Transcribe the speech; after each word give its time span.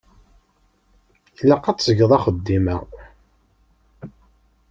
Ilaq 1.41 1.65
ad 1.67 1.77
tgeḍ 1.79 2.11
axeddim-a. 2.17 2.77